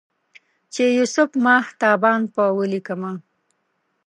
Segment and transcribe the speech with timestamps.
[0.73, 3.13] چې یوسف ماه تابان په ولیکمه